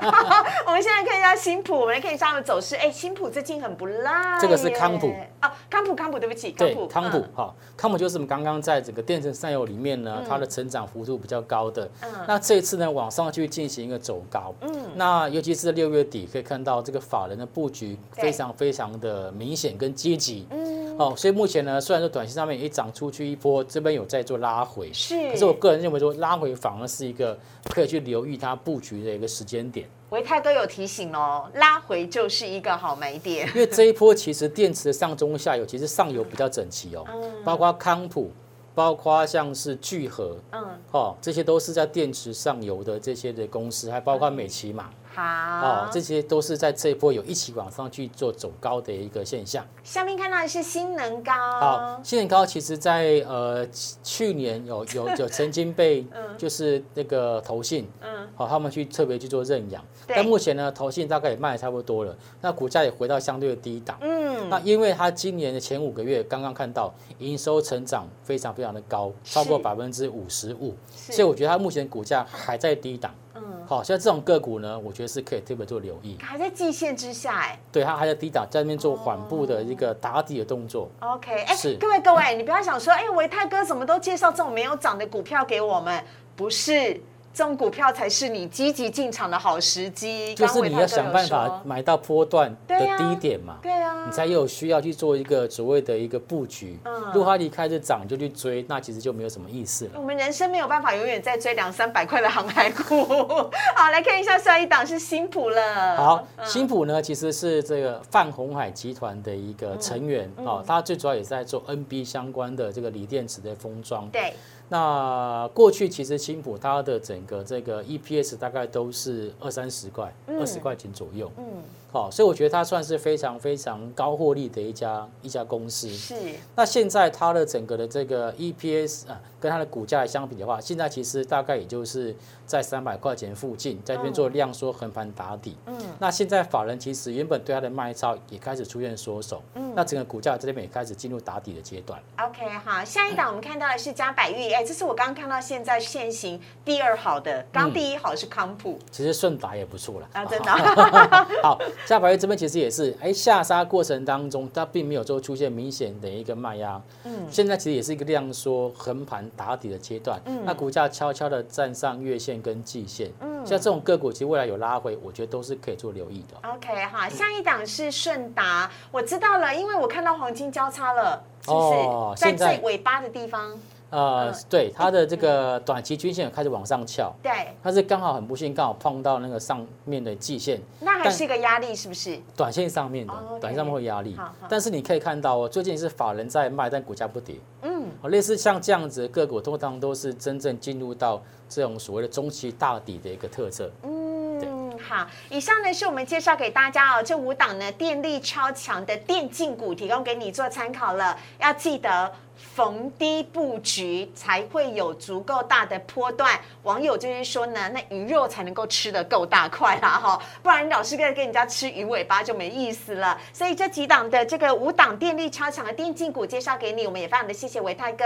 [0.00, 2.74] 好 我们现在看一下新普，我们来看一下它的走势。
[2.76, 4.38] 哎，新普最近很不赖耶。
[4.40, 5.08] 这个是康普
[5.42, 11.88] 哦，康普，康普，对不起，康普，，康普嗯哈，康普就是我们刚刚在整个电池上游里面呢，它的成长幅度比较高的。
[12.02, 14.54] 嗯那这一次呢，往上去进行一个走高。
[14.62, 20.46] 嗯，那尤其是六月底可以看到这个法人的布局非常非常的明显跟积极。
[20.50, 25.30] 嗯，哦，所以目前呢，虽然说短线上面也涨出去一波，这边有在做拉回，是。
[25.30, 27.38] 可是我个人认为说拉回反而是一个
[27.70, 29.88] 可以去留意它布局的一个时间点。
[30.10, 33.48] 维泰哥有提醒哦，拉回就是一个好买点。
[33.48, 37.04] 因为这一波其实电池的上中下游其实上游比较整齐哦，
[37.44, 38.30] 包括康普，
[38.74, 49.64] 包括像是聚合，嗯，哦，这些都是在电池上游的这些的公司，还包括美骑马，好，哦，这些都是在这一波有一起往上去做走高的一个现象。
[49.84, 56.06] 下面看到的是新能高，好，新能高其实在呃去去年有有 有曾经被
[56.38, 63.98] 就是那个投信，嗯，好，他们去特别去做认养，但目前呢，投信大概也卖的差不多了，那股价也回到相对的低档。
[64.00, 73.14] 嗯，那因为它今年的前五个月刚刚看到营收成长非常非常的高，超过百分之五十五，所以我觉得它目前股价还在低档。
[73.34, 76.16] 嗯，好，像这种个股呢，我觉得是可以特别做留意。
[76.22, 80.88] 还在季线之下，哎对，它还在低档，在那边做缓步的一个打底的动作。
[81.00, 86.04] ，OK，哎是，各位各位，你不要想说，哎，维泰哥怎么都介绍这种没有涨的股票给我们，
[86.36, 87.00] 不是。
[87.34, 96.78] 这种股票才是你积极进场的好时机，就是你要想办法买到波段的低点嘛，对啊，你才有需要去做一个所谓的一个布局。
[96.84, 99.90] 嗯如果它离开始涨就去追，那其实就没有什么意思了。
[99.96, 103.04] 我们人生没有办法永远在追两三百块的航海股。
[103.74, 105.96] 好，来看一下下一档是新普了。
[105.96, 114.08] 好，嗯新普呢其实是这个泛红海集团的一个成员嗯哦，它最主要也是在做 NB 相关的这个锂电池的封装。
[114.10, 114.32] 对，
[114.74, 121.30] 那过去其实青浦它的整个这个 EPS 大概都是二三十块，二十块钱左右。
[121.36, 121.44] 嗯，
[121.92, 125.88] 好，所以我觉得它算是非常非常高获利的一家一家公司。
[125.90, 126.16] 是，
[126.56, 135.54] 那现在它的整个的这个 EPS 啊，跟它的股价相比的话，现在其实大概也就是在三百块钱附近，在这边做量缩横盘打底。
[135.66, 142.00] 嗯，那现在法人其实原本对它的卖超也开始出现缩手，嗯那整个股价在这边也开始进入打底的阶段。
[142.18, 150.50] OK，好，下一档我们看到的是嘉百玉，哎，这是我刚刚看到现在现行第二好的，刚第一好是康普其实顺达也不错了啊，真的。
[151.42, 166.48] 好，嘉百玉这边其实也是，哎，下杀过程当中，它并没有说出现明显的一个卖压，嗯，现在其实也是一个量缩横盘打底的阶段，嗯，那股价悄悄的站上月线跟季线，嗯，像这种个股其实未来有拉回，我觉得都是可以做留意的。
[166.48, 172.22] OK 哈，下一档是顺达，我知道了，因为我看到黄金交叉了，是不是？
[172.22, 173.58] 在最尾巴的地方，
[173.90, 182.18] 呃，对，它的这个短期均线有开始往上翘，对，它是刚好很不幸，刚好碰到那个上面的季线，那还是一个压力，是不是？
[182.36, 184.16] 短线上面的短线上面会压力。
[184.16, 184.34] 好好。
[184.48, 187.36] 但是你可以看到哦，最近是法人在卖，但股价不跌。
[187.62, 187.73] 嗯，哦，
[188.08, 193.70] 类似像这样子的个股，通常都是真正进入到这种所谓的中期大底的一个特色。
[193.82, 201.16] 嗯，好，以上呢是我们介绍给大家哦，这五档呢电力超强的电竞股，提供给你做参考了。
[201.38, 206.38] 要记得逢低布局，才会有足够大的波段。
[206.62, 213.18] 网友就是说呢，那鱼肉才能够吃得够大块啦哈，不然老是跟跟人家吃鱼尾巴就没意思了。
[213.32, 218.04] 所以这几档的这个五档电力超强的电竞股介绍给你，我们也非常的谢谢维泰哥。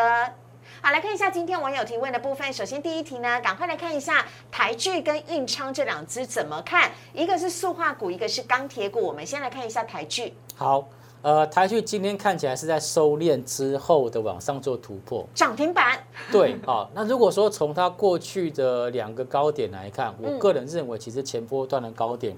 [0.81, 2.53] 好，来看一下今天网友提问的部分。
[2.53, 6.91] 首先第一题呢，赶快来看一下台剧跟运昌这两只怎么看？
[7.13, 9.03] 一个是塑化股，一个是钢铁股。
[9.03, 10.87] 我们先来看一下台剧，好，
[11.23, 15.27] 呃，台剧今天看起来是在收敛之后的往上做突破。
[15.35, 15.99] 涨停板。
[16.31, 22.37] 对，好，那如果说从它过去的两个高点来看，嗯我个人认为其实前波段的高点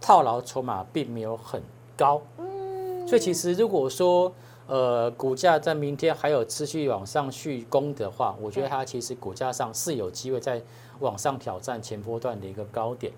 [0.00, 1.62] 套牢筹码并没有很
[1.96, 2.22] 高。
[2.38, 4.32] 嗯所以其实如果说
[4.66, 10.62] 呃股价在明天还有持续往上续攻的话，我觉得它其实股价上是有机会在
[11.00, 13.12] 往上挑战前波段的一个高点。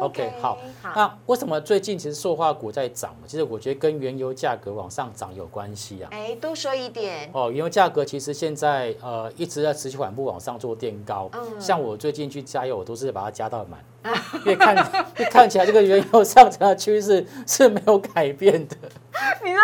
[0.00, 3.14] OK，好，好，那为什么最近其实塑化股在涨？
[3.24, 6.08] 其实我觉得跟原油价格往上涨有关系啊。
[6.10, 7.30] 哎，多说一点。
[7.32, 11.30] 哦，原油价格其实现在呃一直在持续缓步往上做垫高。
[11.34, 13.84] 嗯像我最近去加油，我都是把它加到满，
[14.44, 14.74] 因为看
[15.30, 18.76] 看起来这个原油上涨的趋势 是没有改变的。
[19.44, 19.62] 你就说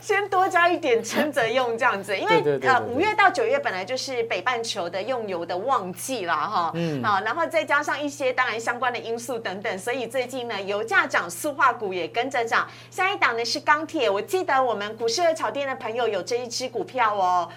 [0.00, 12.66] 先多加一点，撑着用这样子，因为呃五月到九月本来就是北半球的用油的旺季啦，哈，嗯，好，然后再加上一些当然相关的因素等等，所以最近呢油价涨，塑化股也跟着涨。
[12.90, 17.48] 下一档呢是钢铁，我记得我们股市二炒店的朋友有这一支股票哦，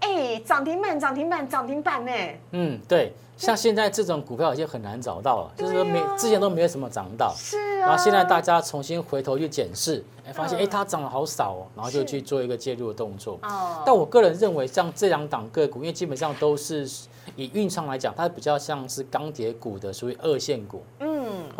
[0.00, 2.12] 哎，涨停板，涨停板，涨停板呢，
[2.52, 7.34] 嗯，对，像现在这种股票已经很难找到了，就是说没之前都没有什么涨到。
[7.36, 10.60] 是啊，然后现在大家重新回头去检视，哎，发现嗯。
[10.60, 13.38] 哎它涨了好少哦，然后就去做一个介入的动作。
[13.42, 16.88] 哦，但我个人认为，像这两档个股，因为基本上都是
[17.36, 20.82] 以运昌来讲，它比较像是钢铁股的，属于二线股。
[21.00, 21.09] 嗯，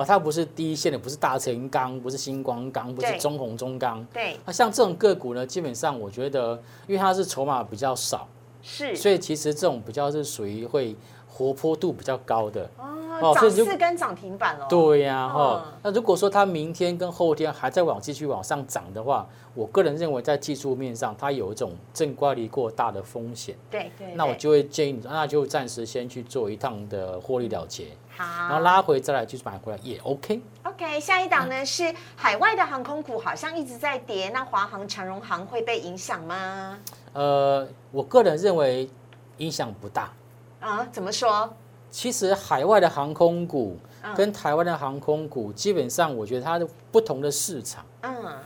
[0.00, 4.02] 哦，它不是第一线的，不是大成钢，不是星光钢，不是中红中钢。
[4.10, 6.54] 对，那像这种个股呢，基本上我觉得，
[6.86, 8.26] 因为它是筹码比较少，
[8.62, 10.96] 是，所以其实这种比较是属于会
[11.28, 12.66] 活泼度比较高的。
[12.78, 23.54] 哦，涨四根涨停板了，对呀、哈、嗯那如果说它明天跟后天还在往继续往上涨的话，我个人认为在技术面上它有一种正乖离过大的风险。
[23.70, 30.42] 对对，对那我就会建议你，那就暂时先去做一趟的获利了结，好，然后拉回再来去买回来也 OK。
[30.64, 34.28] OK，下一档呢是海外的航空股，好像一直在跌。
[34.30, 36.78] 那华航、长荣航会被影响吗？
[37.12, 38.90] 呃，我个人认为
[39.38, 40.12] 影响不大。
[40.60, 41.50] 啊，怎么说？
[41.90, 48.38] 其实海外的航空股嗯跟台湾的航空股，基本上我觉得它的不同的市场，嗯，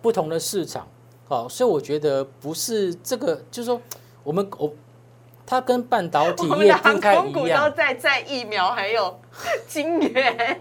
[0.00, 0.86] 不同的市场，
[1.28, 3.80] 好，所以我觉得不是这个，就是说
[4.22, 4.72] 我们我
[5.52, 7.70] 它跟半导体 我们的航业不太空股都。
[7.76, 9.20] 在在疫苗还有
[9.68, 10.60] 晶圆。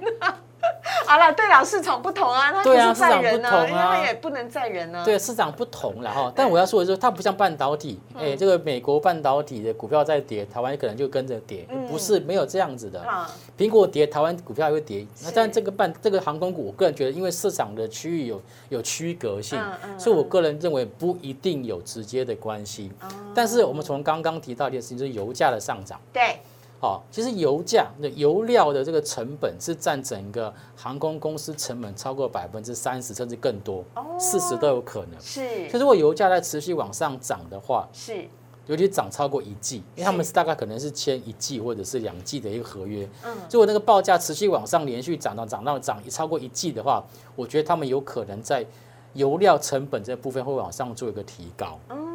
[1.08, 5.04] 好了，对了，市场不同啊，它不对啊是载人市场不同啊因为也不能载人呢。
[5.04, 13.02] 对，市场不同了哈，但我要说的是，它不像半导体，嗯哎，这个美国半导体的股票在跌，台湾可能就跟着跌，嗯不是没有这样子的。
[13.02, 15.06] 啊，苹果跌，台湾股票也会跌。
[15.24, 19.60] 那但这个半这个航空股，我个人觉得，因为市场的区域有有区隔性
[19.98, 22.92] 所以我个人认为不一定有直接的关系。
[23.02, 25.98] 哦但是我们从刚刚提到一件事情，就是油价的上涨。
[26.12, 26.38] 对，
[26.82, 35.22] 哦，其实油价的油料的这个成本是占整个航空公司成本超过百分之三十甚至更多哦，四十都有可能。
[35.22, 38.28] 是就如果油价在持续往上涨的话，是，
[38.66, 43.08] 尤其涨超过一季，因为他们是是大概可能是签一季或者是两季的一个合约。
[43.24, 47.04] 嗯，如果那个报价持续往上连续涨到涨到涨超过一季的话，
[47.36, 48.66] 我觉得他们有可能在
[49.14, 52.11] 油料成本这部分会往上做一个提高，嗯，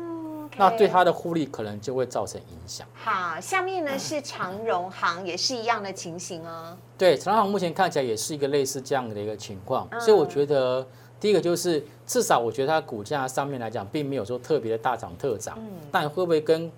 [0.57, 2.87] 那对它的获利可能就会造成影响。
[2.95, 6.77] 好，下面呢是长荣行，也是一样的情形哦。
[6.97, 10.01] 对，长航目前看起来也是一个类似这样的一个情况，嗯。
[10.01, 10.87] 所以我觉得
[11.21, 15.71] 第一个就是至少我觉得它股价上面来讲，并没有说特别的大涨特涨，嗯。
[15.93, 16.71] 但会不会跟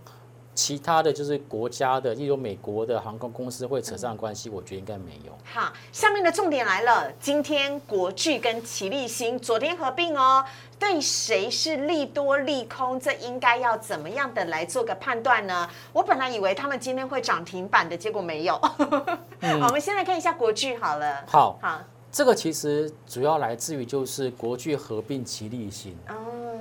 [0.58, 5.32] 其他的就是国家的，例如美国的航空公司会扯上关系，我觉得应该没有。
[5.44, 10.44] 好，下面的重点来了，今天国巨跟齐立新昨天合并哦，
[10.76, 15.70] 对谁是利多利空，这应该要怎么样的来做个判断呢？
[15.92, 18.54] 我本来以为他们今天会涨停板的，结果没有。
[18.58, 21.22] 好，我们先来看一下国巨好了。
[21.28, 21.80] 好，好，
[22.10, 25.92] 这个其实主要来自于就是国巨合并吉利新。
[26.08, 26.14] 哦，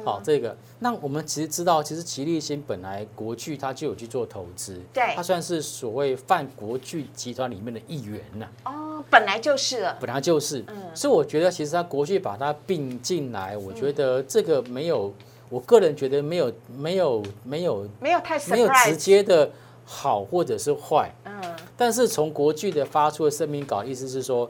[0.04, 5.14] 好，这个那我们其实知道，其实吉利新本来国巨它就有去做投资，对。
[5.16, 9.98] 它算是所谓泛国巨集团里面的一员呐、哦，本来就是了。
[10.00, 10.76] 本来就是，嗯。
[10.94, 15.14] 所以我觉得其实它国巨把它并进来，我觉得这个没有，
[15.50, 19.50] 我个人觉得没有没有没有没有太没有直接的
[19.86, 21.42] 好或者是坏，嗯，
[21.78, 24.50] 但是从国巨的发出的声明稿，意思是说，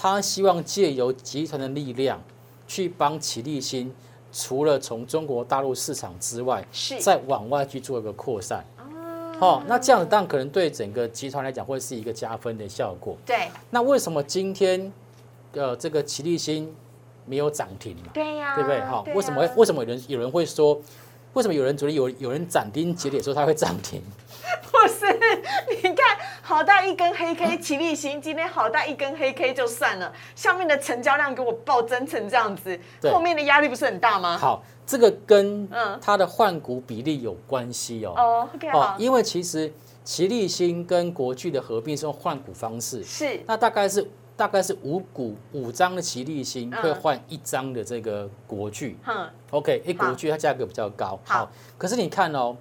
[0.00, 2.22] 他希望借由集团的力量，
[2.68, 3.92] 去帮齐立新，
[4.32, 8.64] 除了从中国大陆市场之外，是再往外去做一个扩散。
[9.40, 13.16] 哦，那这样子当然可能对整个集团来讲会是一个加分的效果。
[13.26, 14.92] 对那为什么今天，
[15.54, 16.72] 呃，这个齐立新
[17.26, 18.12] 没有涨停嘛？
[18.14, 18.78] 对呀，对不对？
[18.82, 20.80] 哈、为什么为什么有人有人会说，
[21.32, 24.00] 为什么有人觉得有有人斩钉截铁说它会涨停？
[25.82, 32.78] 你看好大一根黑 K，齐立新今天好大一根黑 K 就算了，下面的成交量给我暴增成这样子，
[33.10, 34.36] 后面的压力不是很大吗？
[34.36, 35.98] 好，这个跟嗯。
[36.00, 38.14] 它的换股比例有关系哦。
[38.16, 39.72] 哦，OK 好，因为其实
[40.04, 43.40] 齐立新跟国巨的合并是用换股方式，是。
[43.46, 46.82] 那大概是大概是五股五张的齐力新嗯。
[46.82, 48.96] 会换一张的这个国巨。
[49.04, 50.06] 哼，OK，因为好。
[50.06, 51.18] 国巨它价格比较高。
[51.24, 52.56] 好可是你看哦，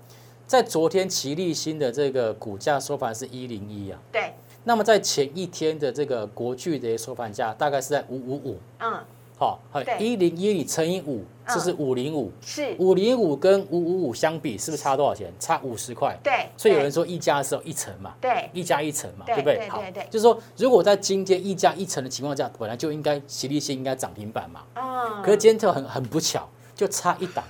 [0.48, 4.34] 在昨天齐立新的这个股价收盘是一零一啊，对，
[4.64, 8.58] 那么在前一天的这个国巨的收盘价大概是在五五五。
[8.80, 8.98] 嗯，
[9.38, 12.32] 好，对一零一你乘以五，嗯这是五零五。
[12.39, 15.30] 是，五零五跟五五五相比，是不是差多少钱？
[15.38, 16.18] 差五十块。
[16.24, 19.68] 对，所以有人说溢价的时候一层嘛，对，一加一层嘛，对对不对？
[19.68, 27.43] 好就是说，如果在今天溢价一层的情况下，本来就应该齐立新应该涨停板嘛，嗯，可是今天就很很不巧，就差一档，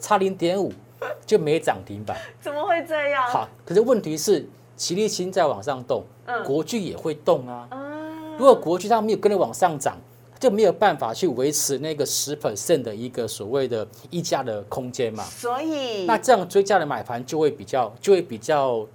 [0.00, 0.72] 差零点五
[1.26, 2.16] 就没涨停板。
[2.40, 3.22] 怎么会这样？
[3.30, 7.68] 好，可是问题是齐立新在往上动，嗯国巨也会动啊。
[7.70, 9.96] 嗯，如果国巨它没有跟着往上涨，
[10.38, 15.22] 就没有办法去维持那个十 percent 的一个所谓的溢价的空间嘛。
[15.24, 18.86] 所以那这样追价的买盘就会比较就会比较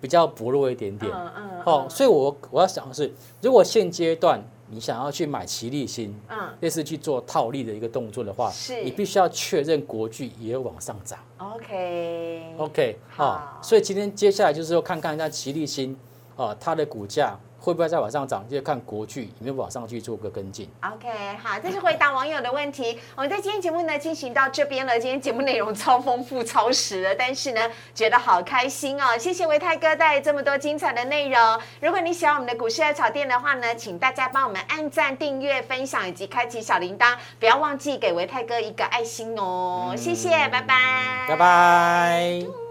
[0.00, 1.12] 比较薄弱一点点。
[1.14, 4.42] 嗯嗯哦，所以我我要想的是，如果现阶段
[4.74, 6.36] 你想要去买齐力新，嗯。
[6.60, 8.82] 类似去做套利的一个动作的话，是。
[8.82, 11.18] 你必须要确认国巨也有往上涨。
[11.38, 15.96] ，OK，OK，好哦，所以今天接下来就是要看看一下齐力新，
[16.36, 20.68] 哦，它的股价会不会再往上涨，就看国巨有没有往上去做个跟进。
[20.82, 21.08] OK，
[21.42, 23.00] 好，这是回答网友的问题。
[23.16, 27.62] 我们在今天节目呢进行到这边了，今天节目内容超丰富、超实了，但是呢，
[27.94, 29.16] 觉得好开心哦！
[29.18, 31.40] 谢谢维泰哥带来这么多精彩的内容。
[31.80, 39.94] 如果你喜欢我们的股市的炒店的话呢，请大家帮我们按赞、订阅、分享以及开启小铃铛，不要忘记给维泰哥一个爱心哦！
[39.96, 42.63] 谢谢，拜拜，拜拜。